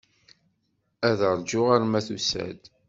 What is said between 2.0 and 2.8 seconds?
tusa-d.